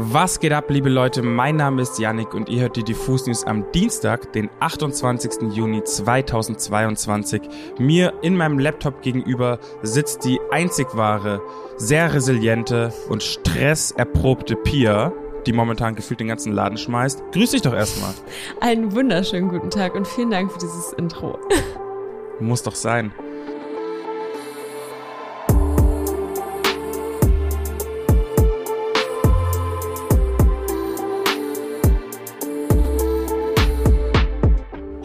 [0.00, 1.22] Was geht ab, liebe Leute?
[1.22, 5.50] Mein Name ist Yannick und ihr hört die Diffus News am Dienstag, den 28.
[5.50, 7.42] Juni 2022.
[7.80, 11.42] Mir in meinem Laptop gegenüber sitzt die einzig wahre,
[11.78, 15.12] sehr resiliente und stresserprobte Pia,
[15.46, 17.20] die momentan gefühlt den ganzen Laden schmeißt.
[17.32, 18.14] Grüß dich doch erstmal.
[18.60, 21.40] Einen wunderschönen guten Tag und vielen Dank für dieses Intro.
[22.38, 23.12] Muss doch sein.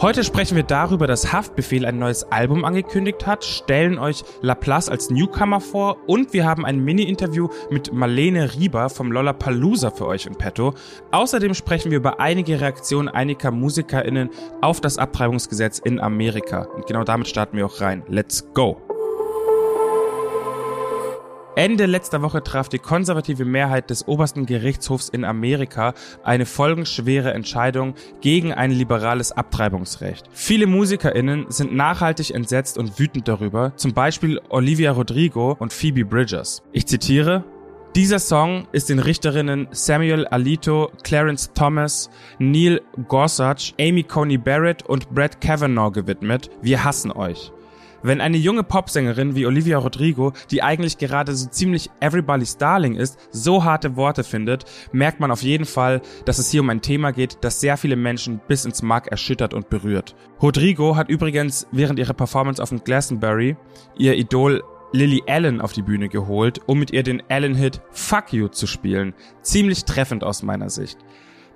[0.03, 5.09] Heute sprechen wir darüber, dass Haftbefehl ein neues Album angekündigt hat, stellen euch Laplace als
[5.09, 10.35] Newcomer vor und wir haben ein Mini-Interview mit Marlene Rieber vom Lollapalooza für euch in
[10.35, 10.73] petto.
[11.11, 14.29] Außerdem sprechen wir über einige Reaktionen einiger MusikerInnen
[14.59, 16.63] auf das Abtreibungsgesetz in Amerika.
[16.75, 18.03] Und genau damit starten wir auch rein.
[18.09, 18.92] Let's go!
[21.55, 25.93] Ende letzter Woche traf die konservative Mehrheit des obersten Gerichtshofs in Amerika
[26.23, 30.27] eine folgenschwere Entscheidung gegen ein liberales Abtreibungsrecht.
[30.31, 36.63] Viele MusikerInnen sind nachhaltig entsetzt und wütend darüber, zum Beispiel Olivia Rodrigo und Phoebe Bridgers.
[36.71, 37.43] Ich zitiere,
[37.95, 45.11] dieser Song ist den Richterinnen Samuel Alito, Clarence Thomas, Neil Gorsuch, Amy Coney Barrett und
[45.11, 46.49] Brett Kavanaugh gewidmet.
[46.63, 47.51] Wir hassen euch.
[48.03, 53.17] Wenn eine junge Popsängerin wie Olivia Rodrigo, die eigentlich gerade so ziemlich Everybody's Darling ist,
[53.31, 57.11] so harte Worte findet, merkt man auf jeden Fall, dass es hier um ein Thema
[57.11, 60.15] geht, das sehr viele Menschen bis ins Mark erschüttert und berührt.
[60.41, 63.55] Rodrigo hat übrigens während ihrer Performance auf dem Glastonbury
[63.97, 68.49] ihr Idol Lily Allen auf die Bühne geholt, um mit ihr den Allen-Hit Fuck You
[68.49, 69.13] zu spielen.
[69.41, 70.99] Ziemlich treffend aus meiner Sicht.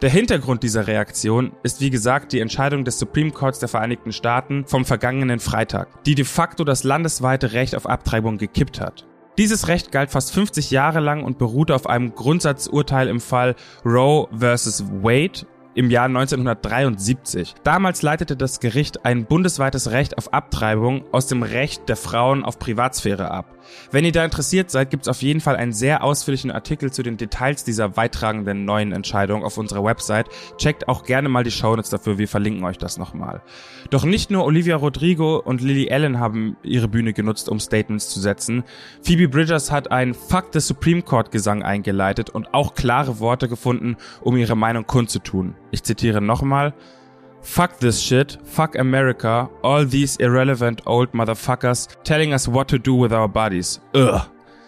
[0.03, 4.63] Der Hintergrund dieser Reaktion ist wie gesagt die Entscheidung des Supreme Courts der Vereinigten Staaten
[4.67, 9.07] vom vergangenen Freitag, die de facto das landesweite Recht auf Abtreibung gekippt hat.
[9.39, 14.27] Dieses Recht galt fast 50 Jahre lang und beruhte auf einem Grundsatzurteil im Fall Roe
[14.37, 14.83] vs.
[15.01, 17.53] Wade im Jahr 1973.
[17.63, 22.57] Damals leitete das Gericht ein bundesweites Recht auf Abtreibung aus dem Recht der Frauen auf
[22.57, 23.57] Privatsphäre ab.
[23.91, 27.17] Wenn ihr da interessiert seid, gibt's auf jeden Fall einen sehr ausführlichen Artikel zu den
[27.17, 30.27] Details dieser weittragenden neuen Entscheidung auf unserer Website.
[30.57, 33.41] Checkt auch gerne mal die Shownotes dafür, wir verlinken euch das nochmal.
[33.91, 38.19] Doch nicht nur Olivia Rodrigo und Lily Allen haben ihre Bühne genutzt, um Statements zu
[38.19, 38.63] setzen.
[39.03, 43.97] Phoebe Bridgers hat ein Fuck the Supreme Court Gesang eingeleitet und auch klare Worte gefunden,
[44.21, 45.55] um ihre Meinung kundzutun.
[45.71, 46.73] Ich zitiere nochmal.
[47.41, 53.01] Fuck this shit, fuck America, all these irrelevant old motherfuckers telling us what to do
[53.01, 53.79] with our bodies.
[53.95, 54.21] Ugh.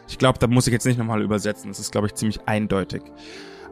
[0.07, 1.69] Ich glaube, da muss ich jetzt nicht nochmal übersetzen.
[1.69, 3.03] Das ist, glaube ich, ziemlich eindeutig.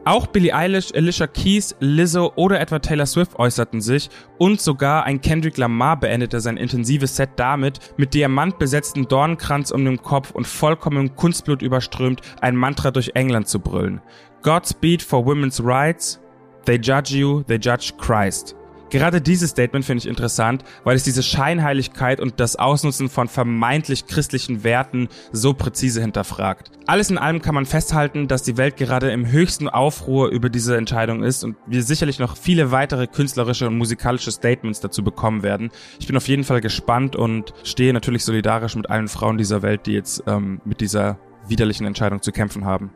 [0.04, 4.08] Auch Billie Eilish, Alicia Keys, Lizzo oder etwa Taylor Swift äußerten sich
[4.38, 10.00] und sogar ein Kendrick Lamar beendete sein intensives Set damit, mit diamantbesetzten Dornenkranz um den
[10.00, 14.00] Kopf und vollkommenem Kunstblut überströmt ein Mantra durch England zu brüllen.
[14.42, 16.20] Godspeed for women's rights,
[16.68, 18.54] They judge you, they judge Christ.
[18.90, 24.06] Gerade dieses Statement finde ich interessant, weil es diese Scheinheiligkeit und das Ausnutzen von vermeintlich
[24.06, 26.70] christlichen Werten so präzise hinterfragt.
[26.86, 30.76] Alles in allem kann man festhalten, dass die Welt gerade im höchsten Aufruhr über diese
[30.76, 35.70] Entscheidung ist und wir sicherlich noch viele weitere künstlerische und musikalische Statements dazu bekommen werden.
[35.98, 39.86] Ich bin auf jeden Fall gespannt und stehe natürlich solidarisch mit allen Frauen dieser Welt,
[39.86, 42.90] die jetzt ähm, mit dieser widerlichen Entscheidung zu kämpfen haben.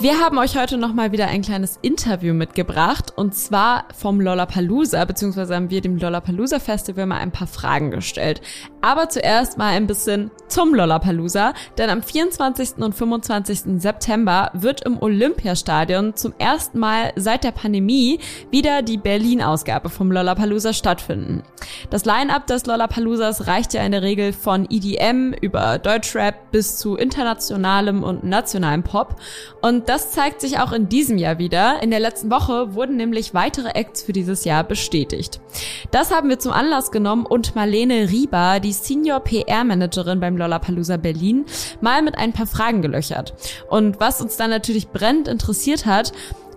[0.00, 5.54] Wir haben euch heute nochmal wieder ein kleines Interview mitgebracht und zwar vom Lollapalooza, beziehungsweise
[5.54, 8.42] haben wir dem Lollapalooza Festival mal ein paar Fragen gestellt.
[8.82, 12.78] Aber zuerst mal ein bisschen zum Lollapalooza, denn am 24.
[12.78, 13.80] und 25.
[13.80, 18.18] September wird im Olympiastadion zum ersten Mal seit der Pandemie
[18.50, 21.44] wieder die Berlin-Ausgabe vom Lollapalooza stattfinden.
[21.90, 26.96] Das Line-Up des Lollapaloozas reicht ja in der Regel von EDM über Deutschrap bis zu
[26.96, 29.16] internationalem und nationalem Pop
[29.62, 31.82] und und das zeigt sich auch in diesem Jahr wieder.
[31.82, 35.42] In der letzten Woche wurden nämlich weitere Acts für dieses Jahr bestätigt.
[35.90, 41.44] Das haben wir zum Anlass genommen und Marlene Rieber, die Senior PR-Managerin beim Lollapalooza Berlin,
[41.82, 43.34] mal mit ein paar Fragen gelöchert.
[43.68, 46.12] Und was uns dann natürlich brennend interessiert hat,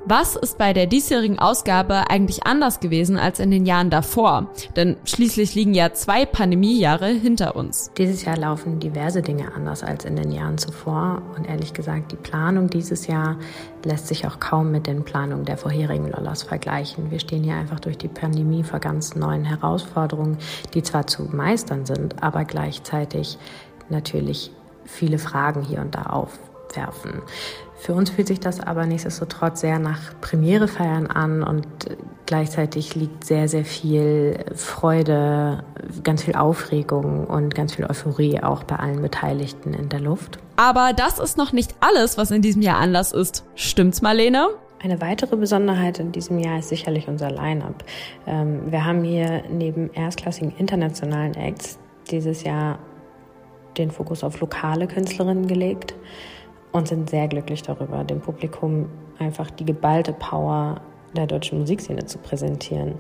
[0.10, 4.48] was ist bei der diesjährigen Ausgabe eigentlich anders gewesen als in den Jahren davor?
[4.78, 7.92] Denn schließlich liegen ja zwei Pandemiejahre hinter uns.
[7.98, 11.22] Dieses Jahr laufen diverse Dinge anders als in den Jahren zuvor.
[11.36, 13.38] Und ehrlich gesagt, die Planung dieses Jahr
[13.84, 17.12] lässt sich auch kaum mit den Planungen der vorherigen Lollas vergleichen.
[17.12, 20.38] Wir stehen hier einfach durch die Pandemie vor ganz neuen Herausforderungen,
[20.74, 23.38] die zwar zu meistern sind, aber gleichzeitig
[23.90, 24.52] natürlich
[24.86, 26.40] viele Fragen hier und da auf
[26.78, 27.22] abwerfen.
[27.78, 31.68] Für uns fühlt sich das aber nichtsdestotrotz sehr nach Premierefeiern an und
[32.26, 35.64] gleichzeitig liegt sehr, sehr viel Freude,
[36.04, 40.40] ganz viel Aufregung und ganz viel Euphorie auch bei allen Beteiligten in der Luft.
[40.56, 43.46] Aber das ist noch nicht alles, was in diesem Jahr Anlass ist.
[43.54, 44.50] Stimmt's, Marlene?
[44.84, 47.84] Eine weitere Besonderheit in diesem Jahr ist sicherlich unser Line-up.
[48.26, 51.78] Ähm, wir haben hier neben erstklassigen internationalen Acts
[52.10, 52.80] dieses Jahr
[53.78, 55.94] den Fokus auf lokale Künstlerinnen gelegt
[56.72, 58.88] und sind sehr glücklich darüber, dem Publikum
[59.20, 60.82] einfach die geballte Power
[61.16, 62.96] der deutschen Musikszene zu präsentieren.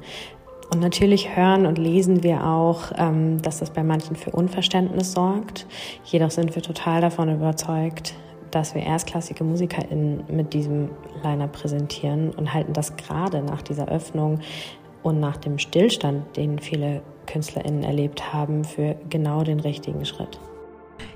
[0.74, 5.66] Und natürlich hören und lesen wir auch, ähm, dass das bei manchen für Unverständnis sorgt.
[6.04, 8.16] Jedoch sind wir total davon überzeugt,
[8.52, 10.90] dass wir erstklassige MusikerInnen mit diesem
[11.24, 14.40] Liner präsentieren und halten das gerade nach dieser Öffnung
[15.04, 20.40] und nach dem Stillstand, den viele KünstlerInnen erlebt haben, für genau den richtigen Schritt.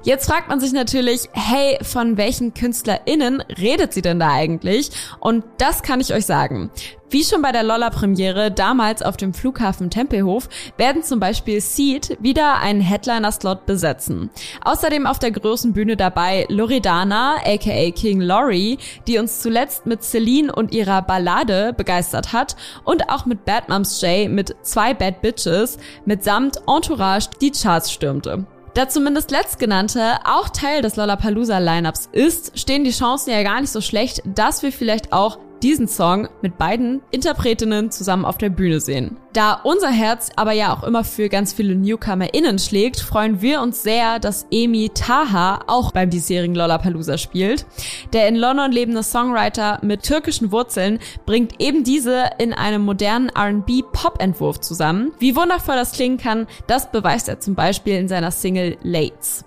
[0.03, 4.89] Jetzt fragt man sich natürlich, hey, von welchen KünstlerInnen redet sie denn da eigentlich?
[5.19, 6.71] Und das kann ich euch sagen.
[7.11, 12.59] Wie schon bei der Lolla-Premiere damals auf dem Flughafen Tempelhof werden zum Beispiel Seed wieder
[12.59, 14.31] einen Headliner-Slot besetzen.
[14.63, 20.51] Außerdem auf der großen Bühne dabei Loredana, aka King Laurie, die uns zuletzt mit Celine
[20.55, 22.55] und ihrer Ballade begeistert hat
[22.85, 28.47] und auch mit Bad Moms J mit zwei Bad Bitches mitsamt Entourage die Charts stürmte.
[28.73, 33.81] Da zumindest letztgenannte auch Teil des Lollapalooza-Lineups ist, stehen die Chancen ja gar nicht so
[33.81, 39.17] schlecht, dass wir vielleicht auch diesen Song mit beiden Interpretinnen zusammen auf der Bühne sehen.
[39.33, 43.81] Da unser Herz aber ja auch immer für ganz viele NewcomerInnen schlägt, freuen wir uns
[43.81, 47.65] sehr, dass Emi Taha auch beim diesjährigen Lollapalooza spielt.
[48.11, 54.59] Der in London lebende Songwriter mit türkischen Wurzeln bringt eben diese in einem modernen R&B-Pop-Entwurf
[54.59, 55.13] zusammen.
[55.19, 59.45] Wie wundervoll das klingen kann, das beweist er zum Beispiel in seiner Single Lates.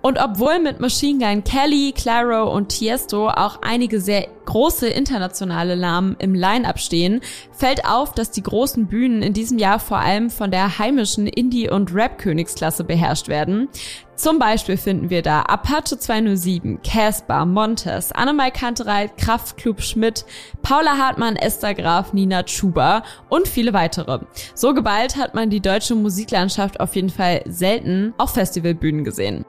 [0.00, 6.16] Und obwohl mit Machine Gun Kelly, Claro und Tiesto auch einige sehr große internationale Namen
[6.20, 7.20] im Line-up stehen,
[7.52, 11.68] fällt auf, dass die großen Bühnen in diesem Jahr vor allem von der heimischen Indie-
[11.68, 13.68] und Rap-Königsklasse beherrscht werden.
[14.14, 20.24] Zum Beispiel finden wir da Apache 207, Casper, Montes, Annemai Kantereit, Kraftklub Schmidt,
[20.62, 24.20] Paula Hartmann, Esther Graf, Nina Chuba und viele weitere.
[24.54, 29.44] So geballt hat man die deutsche Musiklandschaft auf jeden Fall selten auf Festivalbühnen gesehen.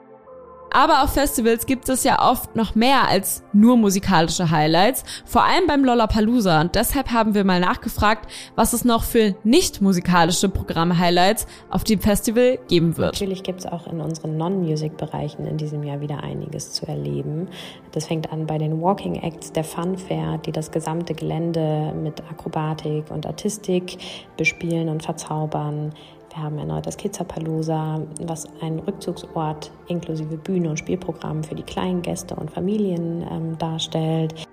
[0.72, 5.66] Aber auf Festivals gibt es ja oft noch mehr als nur musikalische Highlights, vor allem
[5.66, 6.60] beim Lollapalooza.
[6.60, 12.00] Und deshalb haben wir mal nachgefragt, was es noch für nicht musikalische Programm-Highlights auf dem
[12.00, 13.14] Festival geben wird.
[13.14, 17.48] Natürlich gibt es auch in unseren Non-Music-Bereichen in diesem Jahr wieder einiges zu erleben.
[17.92, 22.20] Das fängt an bei den Walking Acts der Fun Fair, die das gesamte Gelände mit
[22.30, 23.98] Akrobatik und Artistik
[24.36, 25.92] bespielen und verzaubern.
[26.32, 32.02] Wir haben erneut das Kidzapalooza, was ein Rückzugsort inklusive Bühne und Spielprogramm für die kleinen
[32.02, 34.46] Gäste und Familien ähm, darstellt.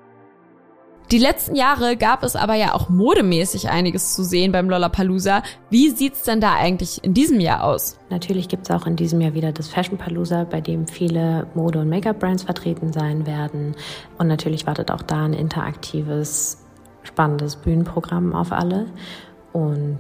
[1.11, 5.41] Die letzten Jahre gab es aber ja auch modemäßig einiges zu sehen beim Lollapalooza.
[5.69, 7.97] Wie sieht's denn da eigentlich in diesem Jahr aus?
[8.09, 11.89] Natürlich gibt's auch in diesem Jahr wieder das Fashion Palooza, bei dem viele Mode- und
[11.89, 13.75] Make-up-Brands vertreten sein werden.
[14.17, 16.65] Und natürlich wartet auch da ein interaktives,
[17.03, 18.87] spannendes Bühnenprogramm auf alle.
[19.53, 19.99] Und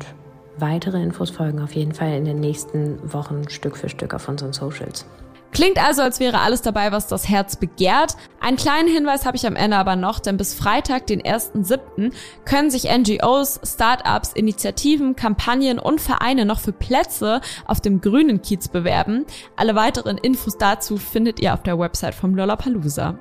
[0.59, 4.53] Weitere Infos folgen auf jeden Fall in den nächsten Wochen Stück für Stück auf unseren
[4.53, 5.05] Socials.
[5.51, 8.15] Klingt also, als wäre alles dabei, was das Herz begehrt.
[8.39, 12.11] Einen kleinen Hinweis habe ich am Ende aber noch, denn bis Freitag, den 1.7.,
[12.45, 18.67] können sich NGOs, Startups, Initiativen, Kampagnen und Vereine noch für Plätze auf dem grünen Kiez
[18.67, 19.25] bewerben.
[19.55, 23.17] Alle weiteren Infos dazu findet ihr auf der Website vom Lollapalooza.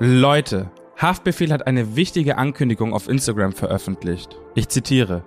[0.00, 4.38] Leute, Haftbefehl hat eine wichtige Ankündigung auf Instagram veröffentlicht.
[4.54, 5.24] Ich zitiere.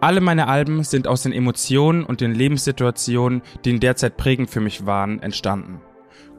[0.00, 4.50] Alle meine Alben sind aus den Emotionen und den Lebenssituationen, die in der Zeit prägend
[4.50, 5.80] für mich waren, entstanden.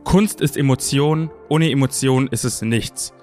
[0.04, 3.14] Kunst ist Emotion, ohne Emotion ist es nichts.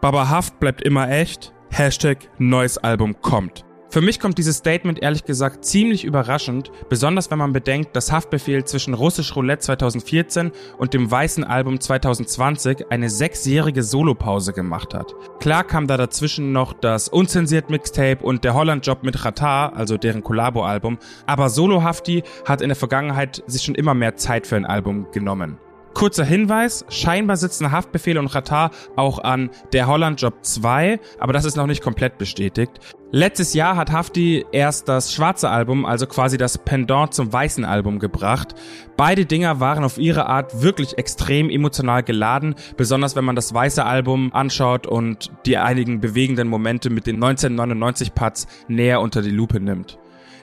[0.00, 1.52] Baba Haft bleibt immer echt.
[1.70, 3.64] Hashtag neues Album kommt.
[3.94, 8.64] Für mich kommt dieses Statement ehrlich gesagt ziemlich überraschend, besonders wenn man bedenkt, dass Haftbefehl
[8.64, 15.14] zwischen Russisch Roulette 2014 und dem Weißen Album 2020 eine sechsjährige Solopause gemacht hat.
[15.38, 19.96] Klar kam da dazwischen noch das Unzensiert Mixtape und der Holland Job mit Ratar, also
[19.96, 24.56] deren Collabo-Album, aber Solo Hafti hat in der Vergangenheit sich schon immer mehr Zeit für
[24.56, 25.58] ein Album genommen.
[25.94, 31.44] Kurzer Hinweis, scheinbar sitzen Haftbefehl und Ratar auch an Der Holland Job 2, aber das
[31.44, 32.80] ist noch nicht komplett bestätigt.
[33.12, 38.00] Letztes Jahr hat Hafti erst das schwarze Album, also quasi das Pendant zum weißen Album
[38.00, 38.56] gebracht.
[38.96, 43.84] Beide Dinger waren auf ihre Art wirklich extrem emotional geladen, besonders wenn man das weiße
[43.84, 49.60] Album anschaut und die einigen bewegenden Momente mit den 1999 Parts näher unter die Lupe
[49.60, 49.96] nimmt.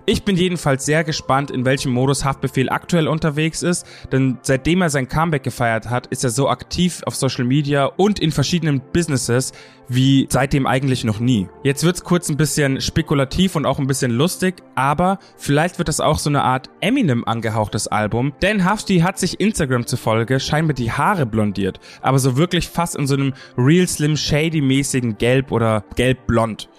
[0.07, 4.89] Ich bin jedenfalls sehr gespannt, in welchem Modus Haftbefehl aktuell unterwegs ist, denn seitdem er
[4.89, 9.51] sein Comeback gefeiert hat, ist er so aktiv auf Social Media und in verschiedenen Businesses
[9.87, 11.49] wie seitdem eigentlich noch nie.
[11.63, 15.99] Jetzt wird's kurz ein bisschen spekulativ und auch ein bisschen lustig, aber vielleicht wird das
[15.99, 20.91] auch so eine Art Eminem angehauchtes Album, denn Hafti hat sich Instagram zufolge scheinbar die
[20.91, 25.83] Haare blondiert, aber so wirklich fast in so einem Real Slim Shady mäßigen Gelb oder
[25.95, 26.69] Gelb-Blond.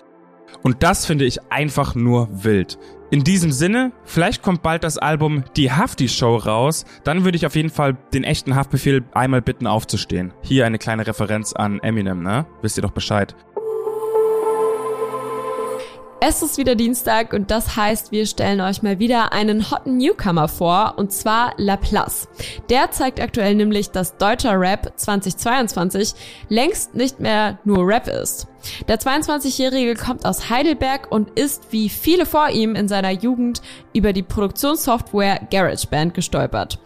[0.63, 2.79] Und das finde ich einfach nur wild.
[3.13, 6.87] In diesem Sinne, vielleicht kommt bald das Album Die Hafti Show raus.
[7.05, 10.33] Dann würde ich auf jeden Fall den echten Haftbefehl einmal bitten aufzustehen.
[10.41, 12.47] Hier eine kleine Referenz an Eminem, ne?
[12.63, 13.37] Wisst ihr doch Bescheid.
[16.23, 20.49] Es ist wieder Dienstag und das heißt, wir stellen euch mal wieder einen hotten Newcomer
[20.49, 22.29] vor und zwar Laplace.
[22.71, 26.15] Der zeigt aktuell nämlich, dass deutscher Rap 2022
[26.49, 28.49] längst nicht mehr nur Rap ist.
[28.89, 34.13] Der 22-Jährige kommt aus Heidelberg und ist wie viele vor ihm in seiner Jugend über
[34.13, 36.79] die Produktionssoftware GarageBand gestolpert.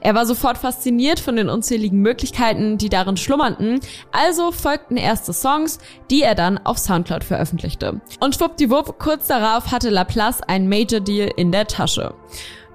[0.00, 3.80] Er war sofort fasziniert von den unzähligen Möglichkeiten, die darin schlummerten,
[4.12, 5.78] also folgten erste Songs,
[6.10, 8.00] die er dann auf Soundcloud veröffentlichte.
[8.20, 12.14] Und schwuppdiwupp, kurz darauf hatte Laplace ein Major Deal in der Tasche.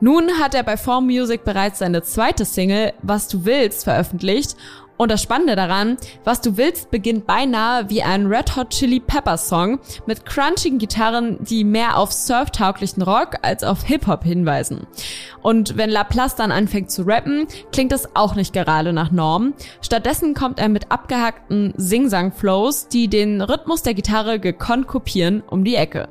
[0.02, 4.56] Nun hat er bei Form Music bereits seine zweite Single Was du willst veröffentlicht
[5.00, 9.38] und das Spannende daran, was du willst, beginnt beinahe wie ein Red Hot Chili Pepper
[9.38, 14.88] Song mit crunchigen Gitarren, die mehr auf surftauglichen Rock als auf Hip-Hop hinweisen.
[15.42, 19.54] Und wenn Laplace dann anfängt zu rappen, klingt das auch nicht gerade nach Norm.
[19.82, 25.76] Stattdessen kommt er mit abgehackten Sing-Sang-Flows, die den Rhythmus der Gitarre gekonnt kopieren, um die
[25.76, 26.10] Ecke.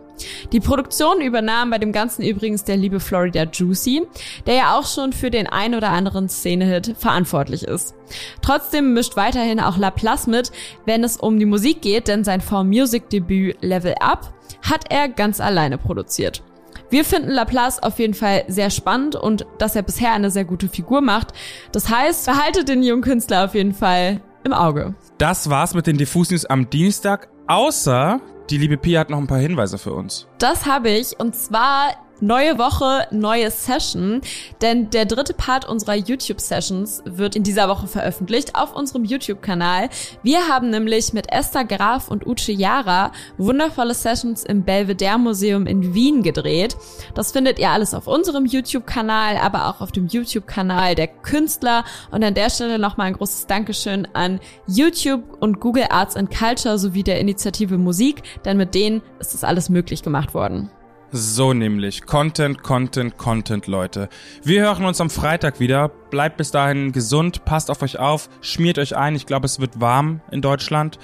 [0.53, 4.07] Die Produktion übernahm bei dem Ganzen übrigens der liebe Florida Juicy,
[4.47, 7.95] der ja auch schon für den ein oder anderen Szene-Hit verantwortlich ist.
[8.43, 10.53] Trotzdem mischt weiterhin auch Laplace mit,
[10.87, 14.33] wenn es um die Musik geht, denn sein For-Music-Debüt Level Up
[14.63, 16.43] hat er ganz alleine produziert.
[16.91, 20.69] Wir finden Laplace auf jeden Fall sehr spannend und dass er bisher eine sehr gute
[20.69, 21.33] Figur macht.
[21.71, 24.95] Das heißt, behaltet den jungen Künstler auf jeden Fall im Auge.
[25.19, 29.27] Das war's mit den Diffus News am Dienstag, außer die liebe Pia hat noch ein
[29.27, 30.27] paar Hinweise für uns.
[30.39, 34.23] Das habe ich und zwar Neue Woche, neue Session,
[34.61, 39.89] denn der dritte Part unserer YouTube-Sessions wird in dieser Woche veröffentlicht auf unserem YouTube-Kanal.
[40.25, 45.95] Wir haben nämlich mit Esther Graf und Uche Yara wundervolle Sessions im Belvedere Museum in
[45.95, 46.77] Wien gedreht.
[47.15, 51.85] Das findet ihr alles auf unserem YouTube-Kanal, aber auch auf dem YouTube-Kanal der Künstler.
[52.11, 56.79] Und an der Stelle nochmal ein großes Dankeschön an YouTube und Google Arts and Culture
[56.79, 60.69] sowie der Initiative Musik, denn mit denen ist das alles möglich gemacht worden.
[61.11, 62.05] So nämlich.
[62.07, 64.09] Content, Content, Content, Leute.
[64.43, 65.89] Wir hören uns am Freitag wieder.
[65.89, 69.15] Bleibt bis dahin gesund, passt auf euch auf, schmiert euch ein.
[69.15, 70.99] Ich glaube, es wird warm in Deutschland.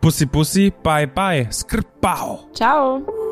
[0.00, 1.48] Bussi Bussi, bye bye.
[1.50, 2.48] Skripau.
[2.52, 3.25] Ciao.